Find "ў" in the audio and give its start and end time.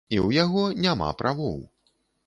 0.27-0.29